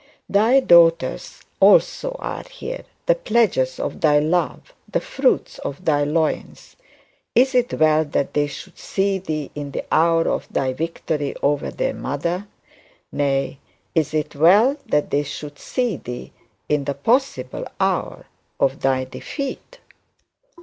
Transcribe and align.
Thy 0.27 0.61
daughters 0.61 1.41
also 1.59 2.15
are 2.17 2.43
here, 2.49 2.85
the 3.05 3.13
pledges 3.13 3.79
of 3.79 4.01
thy 4.01 4.17
love, 4.17 4.73
the 4.91 4.99
fruits 4.99 5.59
of 5.59 5.85
thy 5.85 6.03
loins; 6.03 6.75
is 7.35 7.53
it 7.53 7.71
well 7.75 8.03
that 8.05 8.33
they 8.33 8.47
should 8.47 8.79
see 8.79 9.19
thee 9.19 9.51
in 9.53 9.69
the 9.69 9.85
hour 9.91 10.27
of 10.27 10.51
thy 10.51 10.73
victory 10.73 11.35
over 11.43 11.69
their 11.69 11.93
mother? 11.93 12.47
Nay, 13.11 13.59
is 13.93 14.15
it 14.15 14.35
well 14.35 14.75
that 14.87 15.11
they 15.11 15.21
should 15.21 15.59
see 15.59 15.97
thee 15.97 16.33
in 16.67 16.85
the 16.85 16.95
possible 16.95 17.67
hour 17.79 18.25
of 18.59 18.79
thy 18.81 19.03
defeat? 19.03 19.77